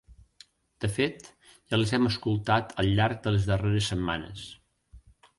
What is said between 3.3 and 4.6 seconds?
les darreres setmanes.